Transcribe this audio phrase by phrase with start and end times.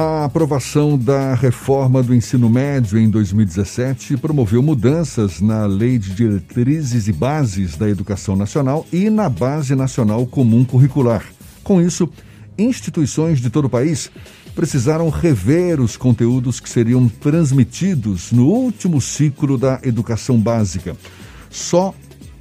[0.00, 7.08] A aprovação da reforma do ensino médio em 2017 promoveu mudanças na Lei de Diretrizes
[7.08, 11.24] e Bases da Educação Nacional e na Base Nacional Comum Curricular.
[11.64, 12.08] Com isso,
[12.56, 14.08] instituições de todo o país
[14.54, 20.96] precisaram rever os conteúdos que seriam transmitidos no último ciclo da educação básica.
[21.50, 21.92] Só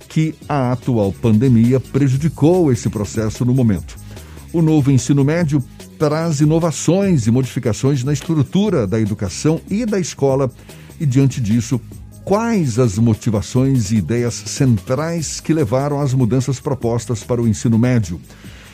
[0.08, 3.98] que a atual pandemia prejudicou esse processo no momento.
[4.54, 5.64] O novo ensino médio
[5.98, 10.52] traz inovações e modificações na estrutura da educação e da escola,
[11.00, 11.82] e diante disso,
[12.24, 18.22] quais as motivações e ideias centrais que levaram às mudanças propostas para o ensino médio?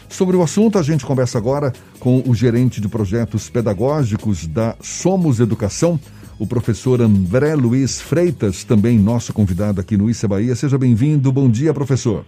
[0.10, 5.40] Sobre o assunto, a gente conversa agora com o gerente de projetos pedagógicos da Somos
[5.40, 6.00] Educação,
[6.38, 10.56] o professor André Luiz Freitas, também nosso convidado aqui no Issa Bahia.
[10.56, 11.32] Seja bem-vindo.
[11.32, 12.26] Bom dia, professor.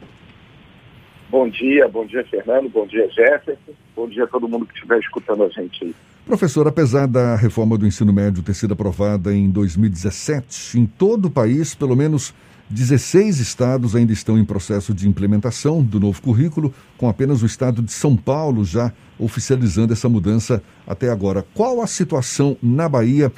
[1.29, 4.99] Bom dia, bom dia, Fernando, bom dia, Jefferson, bom dia a todo mundo que estiver
[4.99, 5.95] escutando a gente aí.
[6.25, 11.29] Professor, apesar da reforma do ensino médio ter sido aprovada em 2017, em todo o
[11.31, 12.34] país, pelo menos
[12.70, 17.81] 16 estados ainda estão em processo de implementação do novo currículo, com apenas o estado
[17.81, 21.46] de São Paulo já oficializando essa mudança até agora.
[21.53, 23.31] Qual a situação na Bahia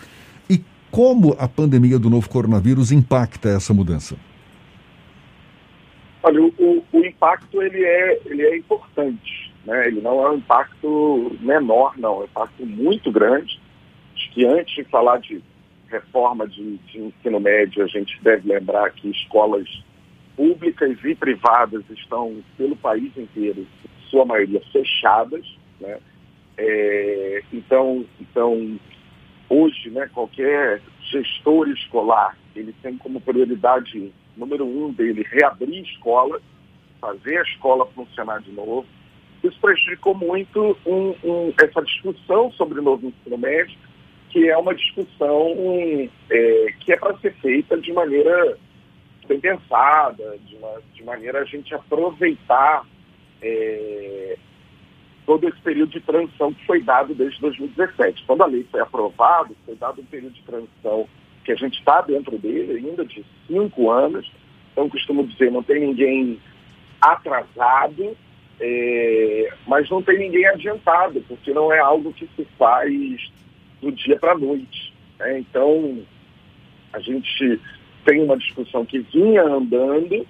[0.49, 4.15] e como a pandemia do novo coronavírus impacta essa mudança?
[6.27, 9.87] Olha, o, o impacto ele é, ele é importante, né?
[9.87, 13.57] ele não é um impacto menor, não, é um impacto muito grande.
[14.13, 15.41] Acho que antes de falar de
[15.87, 19.69] reforma de, de ensino médio, a gente deve lembrar que escolas
[20.35, 23.65] públicas e privadas estão pelo país inteiro,
[24.09, 25.45] sua maioria fechadas,
[25.79, 25.97] né?
[26.57, 28.77] É, então, então,
[29.49, 36.39] hoje, né, qualquer gestor escolar, ele tem como prioridade número um dele reabrir escola,
[37.01, 38.85] fazer a escola funcionar de novo.
[39.43, 43.77] Isso prejudicou muito um, um, essa discussão sobre o novo ensino médio,
[44.29, 45.55] que é uma discussão
[46.29, 48.57] é, que é para ser feita de maneira
[49.27, 52.85] bem pensada, de, uma, de maneira a gente aproveitar
[53.41, 54.37] é,
[55.25, 58.23] todo esse período de transição que foi dado desde 2017.
[58.25, 61.07] Quando a lei foi aprovada, foi dado um período de transição
[61.47, 64.29] que a gente está dentro dele ainda de cinco anos.
[64.73, 66.37] Então, costumo dizer, não tem ninguém
[66.99, 68.17] atrasado,
[68.59, 73.31] é, mas não tem ninguém adiantado, porque não é algo que se faz
[73.81, 74.93] do dia para a noite.
[75.17, 75.39] Né?
[75.39, 76.03] Então,
[76.91, 77.61] a gente
[78.03, 80.27] tem uma discussão que vinha andando,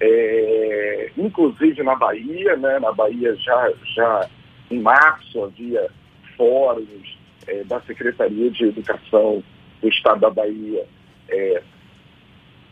[0.00, 2.78] é, inclusive na Bahia, né?
[2.78, 4.30] na Bahia já, já
[4.70, 5.90] em março havia
[6.36, 9.42] fóruns é, da Secretaria de Educação
[9.80, 10.86] do Estado da Bahia
[11.28, 11.62] é,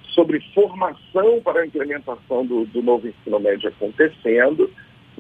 [0.09, 4.71] sobre formação para a implementação do, do novo ensino médio acontecendo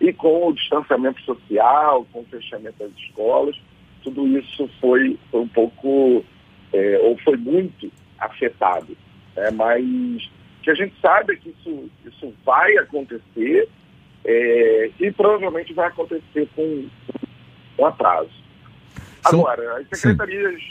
[0.00, 3.56] e com o distanciamento social, com o fechamento das escolas,
[4.02, 6.24] tudo isso foi, foi um pouco,
[6.72, 8.96] é, ou foi muito afetado.
[9.36, 9.50] Né?
[9.50, 10.30] Mas
[10.62, 13.68] que a gente sabe que isso, isso vai acontecer
[14.24, 16.86] é, e provavelmente vai acontecer com,
[17.76, 18.30] com atraso.
[19.24, 20.62] Agora, as secretarias,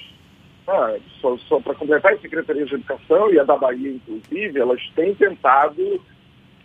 [0.68, 4.82] ah, só, só para completar, as secretarias de educação e a da Bahia, inclusive, elas
[4.96, 6.02] têm tentado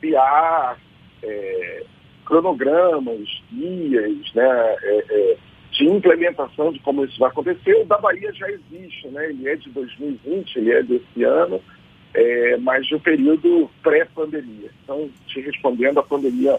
[0.01, 0.77] criar
[1.23, 1.85] é,
[2.25, 5.37] cronogramas, guias, né, é, é
[5.73, 7.75] de implementação de como isso vai acontecer.
[7.75, 9.31] O da Bahia já existe, né?
[9.31, 11.61] ele é de 2020, ele é desse ano,
[12.15, 14.71] é, mas de um período pré-pandemia.
[14.85, 16.59] Então, te respondendo, a pandemia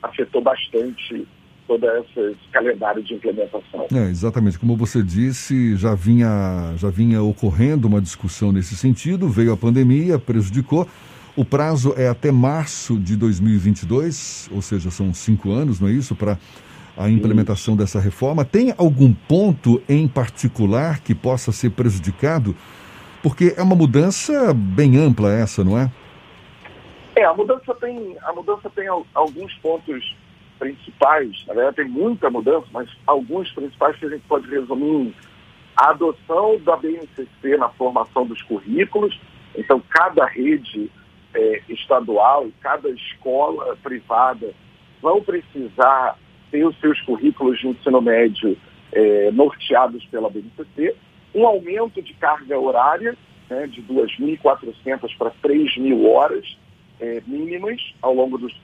[0.00, 1.26] afetou bastante
[1.78, 3.86] todo esse calendário de implementação.
[3.94, 4.58] É, exatamente.
[4.58, 10.18] Como você disse, já vinha, já vinha ocorrendo uma discussão nesse sentido, veio a pandemia,
[10.18, 10.86] prejudicou.
[11.34, 16.14] O prazo é até março de 2022, ou seja, são cinco anos, não é isso,
[16.14, 16.36] para
[16.94, 18.44] a implementação dessa reforma.
[18.44, 22.54] Tem algum ponto em particular que possa ser prejudicado?
[23.22, 25.90] Porque é uma mudança bem ampla essa, não é?
[27.16, 30.14] É, a mudança tem, a mudança tem alguns pontos
[30.58, 31.44] principais.
[31.46, 35.14] Na verdade, tem muita mudança, mas alguns principais que a gente pode resumir
[35.76, 39.18] a adoção da BNCC na formação dos currículos.
[39.56, 40.90] Então, cada rede
[41.34, 44.52] é, estadual e cada escola privada
[45.00, 46.18] vão precisar
[46.50, 48.56] ter os seus currículos de ensino médio
[48.92, 50.94] é, norteados pela BNCC,
[51.34, 53.16] um aumento de carga horária
[53.48, 56.56] né, de 2.400 para 3.000 horas
[57.00, 58.54] é, mínimas ao longo dos,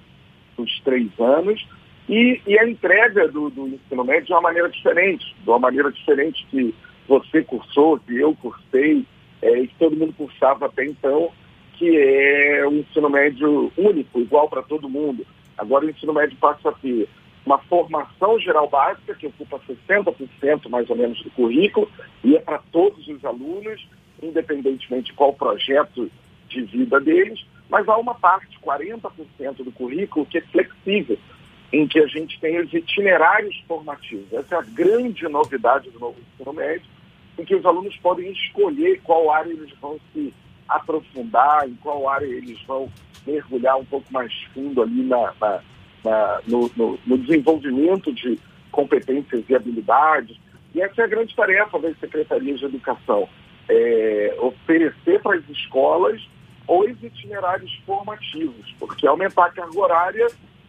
[0.58, 1.64] dos três anos,
[2.08, 5.93] e, e, a entrega do, do ensino médio de uma maneira diferente, de uma maneira
[5.93, 6.75] diferente que
[7.06, 9.05] você cursou, que eu cursei,
[9.43, 11.31] é, e que todo mundo cursava até então,
[11.75, 15.25] que é um ensino médio único, igual para todo mundo.
[15.56, 17.08] Agora o ensino médio passa a ter
[17.44, 19.60] uma formação geral básica, que ocupa
[19.90, 21.90] 60% mais ou menos do currículo,
[22.25, 23.87] e é para todos os alunos,
[24.22, 26.10] independentemente de qual projeto
[26.49, 31.19] de vida deles, mas há uma parte, 40% do currículo, que é flexível,
[31.73, 34.32] em que a gente tem os itinerários formativos.
[34.32, 36.87] Essa é a grande novidade do novo ensino médio,
[37.38, 40.32] em que os alunos podem escolher qual área eles vão se
[40.67, 42.91] aprofundar, em qual área eles vão
[43.26, 45.61] mergulhar um pouco mais fundo ali na, na,
[46.05, 48.38] na no, no, no, desenvolvimento de
[48.73, 50.38] competências e habilidades.
[50.75, 53.29] E essa é a grande tarefa das secretarias de educação,
[53.69, 56.20] é oferecer para as escolas
[56.69, 60.26] os itinerários formativos, porque aumentar a carga horária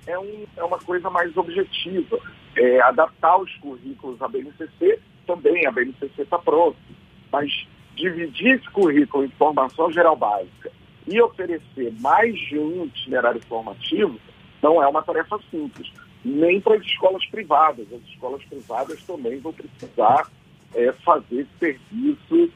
[0.07, 2.17] é, um, é uma coisa mais objetiva.
[2.55, 6.77] É, adaptar os currículos à BNCC, também a BNCC está pronta,
[7.31, 10.71] mas dividir esse currículo em formação geral básica
[11.07, 14.19] e oferecer mais de um itinerário formativo
[14.61, 15.91] não é uma tarefa simples,
[16.23, 17.85] nem para as escolas privadas.
[17.93, 20.29] As escolas privadas também vão precisar
[20.73, 22.51] é, fazer serviço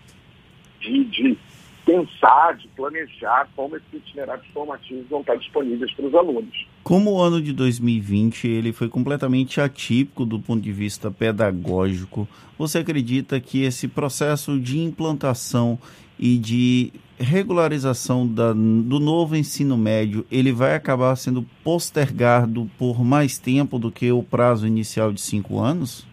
[0.79, 1.37] de, de
[1.85, 6.67] pensar, de planejar como esses itinerários formativos vão estar disponíveis para os alunos.
[6.83, 12.27] Como o ano de 2020 ele foi completamente atípico do ponto de vista pedagógico,
[12.57, 15.77] você acredita que esse processo de implantação
[16.17, 23.37] e de regularização da, do novo ensino médio ele vai acabar sendo postergado por mais
[23.37, 26.07] tempo do que o prazo inicial de cinco anos?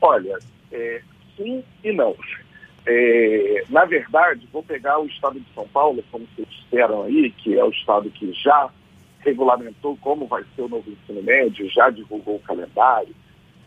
[0.00, 0.38] Olha,
[0.72, 1.02] é,
[1.36, 2.16] sim e não.
[2.86, 7.58] É, na verdade, vou pegar o estado de São Paulo, como vocês disseram aí, que
[7.58, 8.70] é o estado que já
[9.20, 13.14] regulamentou como vai ser o novo ensino médio, já divulgou o calendário.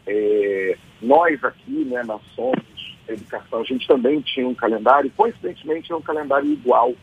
[0.05, 5.95] É, nós aqui, né, na Somos Educação, a gente também tinha um calendário, coincidentemente é
[5.95, 6.93] um calendário igual,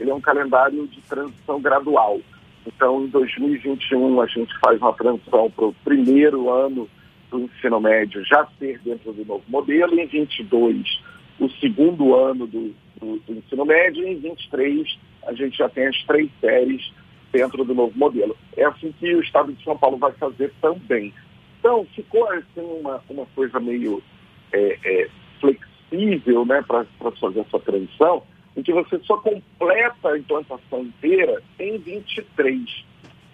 [0.00, 2.20] ele é um calendário de transição gradual.
[2.66, 6.88] Então, em 2021, a gente faz uma transição para o primeiro ano
[7.30, 11.00] do ensino médio já ser dentro do novo modelo, e em 22,
[11.38, 15.86] o segundo ano do, do, do ensino médio, e em 23, a gente já tem
[15.86, 16.92] as três séries
[17.32, 18.36] dentro do novo modelo.
[18.56, 21.12] É assim que o Estado de São Paulo vai fazer também.
[21.58, 24.02] Então, ficou assim uma, uma coisa meio
[24.52, 25.08] é, é,
[25.40, 26.84] flexível né, para
[27.20, 28.22] fazer essa transição,
[28.56, 32.84] em que você só completa a implantação inteira em 23.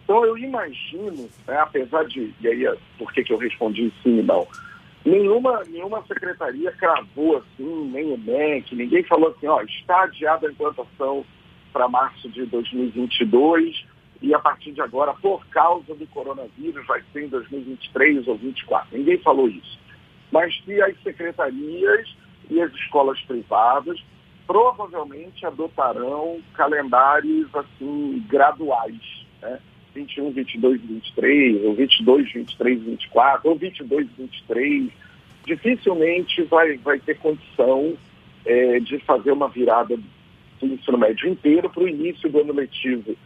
[0.05, 4.23] Então, eu imagino, né, apesar de, e aí por que, que eu respondi sim e
[4.23, 4.47] não,
[5.05, 10.51] nenhuma, nenhuma secretaria cravou assim, nem o MEC, ninguém falou assim, ó, está adiada a
[10.51, 11.25] implantação
[11.73, 13.85] para março de 2022
[14.23, 18.99] e a partir de agora, por causa do coronavírus, vai ser em 2023 ou 2024.
[18.99, 19.79] Ninguém falou isso.
[20.31, 22.15] Mas que as secretarias
[22.51, 23.99] e as escolas privadas
[24.47, 29.61] provavelmente adotarão calendários assim graduais, né?
[29.95, 34.91] 21, 22, 23, ou 22, 23, 24, ou 22, 23.
[35.47, 37.97] Dificilmente vai, vai ter condição
[38.45, 43.17] é, de fazer uma virada do ensino médio inteiro para o início do ano letivo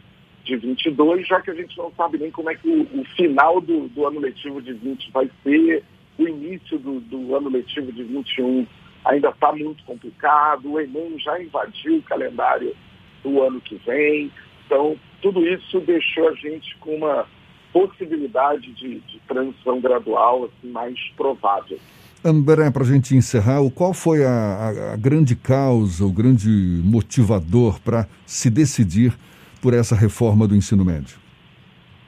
[0.43, 3.59] de 22, já que a gente não sabe nem como é que o, o final
[3.59, 5.83] do, do, ano letivo de 20 vai ser,
[6.17, 8.65] o início do, do ano letivo de 21
[9.03, 12.75] ainda está muito complicado, o Enem já invadiu o calendário
[13.23, 14.31] do ano que vem,
[14.65, 17.25] então tudo isso deixou a gente com uma
[17.73, 21.79] possibilidade de, de transição gradual assim, mais provável.
[22.23, 26.47] André, para a gente encerrar, qual foi a, a, a grande causa, o grande
[26.83, 29.17] motivador para se decidir
[29.63, 31.17] por essa reforma do ensino médio?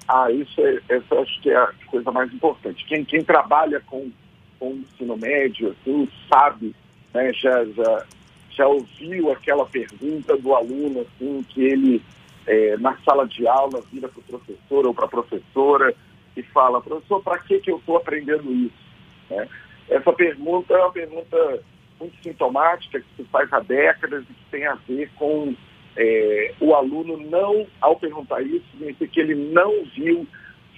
[0.07, 2.85] Ah, isso é, essa acho que é a coisa mais importante.
[2.85, 4.11] Quem, quem trabalha com,
[4.59, 6.75] com o ensino médio, assim, sabe,
[7.15, 8.05] né, já, já,
[8.51, 11.99] já ouviu aquela pergunta do aluno, assim, que ele,
[12.47, 15.93] é, na sala de aula, vira para o professor ou para a professora
[16.35, 18.87] e fala, professor, para que, que eu estou aprendendo isso?
[19.29, 19.47] Né?
[19.89, 21.63] Essa pergunta é uma pergunta
[21.99, 25.55] muito sintomática, que se faz há décadas e que tem a ver com
[25.95, 30.27] é, o aluno não, ao perguntar isso, significa que ele não viu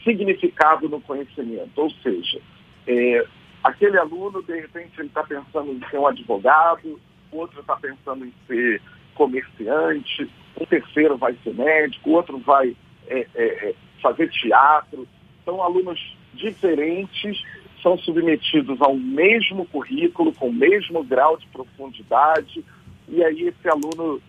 [0.04, 1.72] significado no conhecimento.
[1.76, 2.40] Ou seja,
[2.88, 3.26] é,
[3.64, 7.00] aquele aluno, de repente, ele está pensando em ser um advogado,
[7.32, 8.82] outro está pensando em ser
[9.20, 12.74] comerciante, um terceiro vai ser médico, o outro vai
[13.08, 15.06] é, é, é fazer teatro.
[15.44, 17.44] São alunos diferentes,
[17.84, 22.64] são submetidos ao mesmo currículo, com o mesmo grau de profundidade,
[23.10, 24.22] e aí esse aluno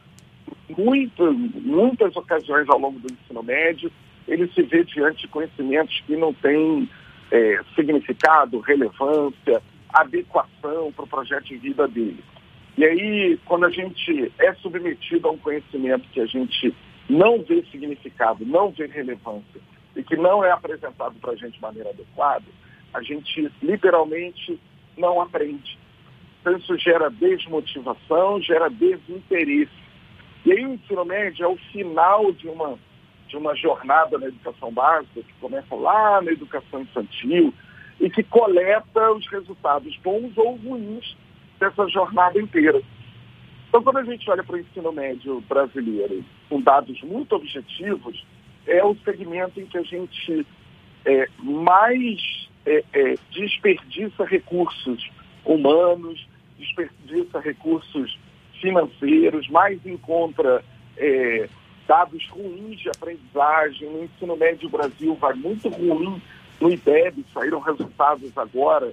[0.76, 3.92] muitas, muitas ocasiões ao longo do ensino médio,
[4.26, 6.88] ele se vê diante de conhecimentos que não têm
[7.30, 12.22] é, significado, relevância, adequação para o projeto de vida dele.
[12.80, 16.74] E aí, quando a gente é submetido a um conhecimento que a gente
[17.10, 19.60] não vê significado, não vê relevância,
[19.94, 22.46] e que não é apresentado para a gente de maneira adequada,
[22.94, 24.58] a gente literalmente
[24.96, 25.78] não aprende.
[26.40, 29.70] Então isso gera desmotivação, gera desinteresse.
[30.46, 32.78] E aí o ensino médio é o final de uma,
[33.28, 37.52] de uma jornada na educação básica, que começa lá na educação infantil,
[38.00, 41.14] e que coleta os resultados bons ou ruins
[41.60, 42.80] dessa jornada inteira.
[43.68, 48.26] Então, quando a gente olha para o ensino médio brasileiro com dados muito objetivos,
[48.66, 50.44] é o segmento em que a gente
[51.04, 55.08] é, mais é, é, desperdiça recursos
[55.44, 56.26] humanos,
[56.58, 58.18] desperdiça recursos
[58.60, 60.64] financeiros, mais encontra
[60.96, 61.48] é,
[61.86, 63.88] dados ruins de aprendizagem.
[63.88, 66.20] No ensino médio do Brasil vai muito ruim
[66.60, 68.92] no IDEB, saíram resultados agora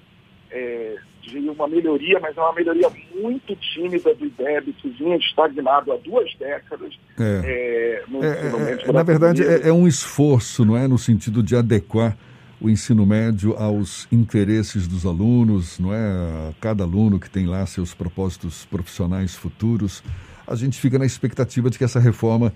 [0.52, 5.92] é, de uma melhoria, mas é uma melhoria muito tímida do IDEB, que vinha estagnado
[5.92, 7.42] há duas décadas é.
[7.44, 10.88] É, no é, é, médio Na verdade, é, um esforço, não é?
[10.88, 12.18] No sentido de adequar
[12.60, 16.54] o ensino médio aos interesses dos alunos, não é?
[16.60, 20.04] Cada aluno que tem lá seus propósitos profissionais futuros.
[20.48, 22.54] A gente fica na expectativa de que essa reforma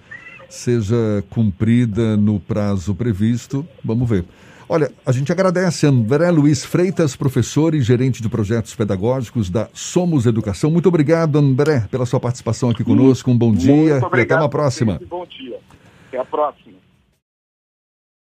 [0.50, 3.68] seja cumprida no prazo previsto.
[3.84, 4.26] Vamos ver.
[4.74, 10.26] Olha, a gente agradece André Luiz Freitas, professor e gerente de projetos pedagógicos da Somos
[10.26, 10.72] Educação.
[10.72, 13.30] Muito obrigado, André, pela sua participação aqui conosco.
[13.30, 14.98] Um bom dia e até uma próxima.
[15.10, 15.60] Bom dia.
[16.08, 16.81] Até a próxima.